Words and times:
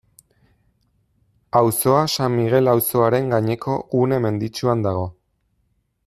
Auzoa 1.59 1.99
San 2.15 2.33
Migel 2.37 2.71
auzoaren 2.73 3.29
gaineko 3.35 3.77
gune 3.95 4.21
menditsuan 4.27 4.85
dago. 4.89 5.05